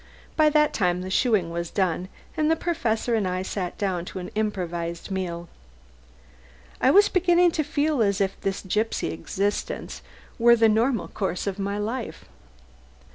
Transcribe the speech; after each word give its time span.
By 0.35 0.49
that 0.49 0.73
time 0.73 1.01
the 1.01 1.11
shoeing 1.11 1.51
was 1.51 1.69
done, 1.69 2.09
and 2.35 2.49
the 2.49 2.55
Professor 2.55 3.13
and 3.13 3.27
I 3.27 3.43
sat 3.43 3.77
down 3.77 4.03
to 4.05 4.17
an 4.17 4.29
improvised 4.33 5.11
meal. 5.11 5.47
I 6.81 6.89
was 6.89 7.07
beginning 7.07 7.51
to 7.51 7.63
feel 7.63 8.01
as 8.01 8.19
if 8.19 8.41
this 8.41 8.63
gipsy 8.67 9.09
existence 9.09 10.01
were 10.39 10.55
the 10.55 10.69
normal 10.69 11.07
course 11.07 11.45
of 11.45 11.59
my 11.59 11.77
life. 11.77 12.25